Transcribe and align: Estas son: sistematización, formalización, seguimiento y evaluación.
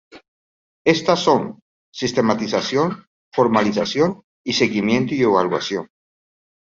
Estas 0.93 1.19
son: 1.19 1.59
sistematización, 1.91 3.05
formalización, 3.31 4.23
seguimiento 4.51 5.13
y 5.13 5.21
evaluación. 5.21 5.91